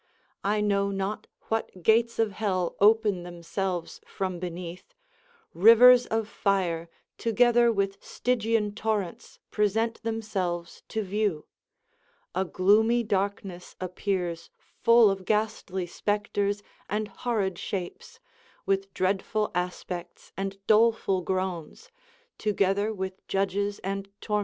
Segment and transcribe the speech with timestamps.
[0.43, 4.95] I know not what gates of hell open themselves from beneath,
[5.53, 6.87] rivers of flre
[7.19, 11.45] together Avith Stygian torrents present themselves to view;
[12.33, 14.49] a gloomy darkness appears
[14.81, 18.19] full of ghastly spectres and horrid shapes,
[18.65, 21.91] with dreadful aspects and doleful groans,
[22.39, 24.39] together with judges and tor OR INDISCREET DEVOTION.